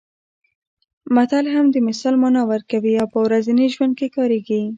متل 1.15 1.45
هم 1.55 1.65
د 1.71 1.75
مثال 1.87 2.15
مانا 2.21 2.41
ورکوي 2.51 2.93
او 3.01 3.07
په 3.13 3.19
ورځني 3.25 3.65
ژوند 3.73 3.93
کې 3.99 4.07
کارېږي 4.15 4.61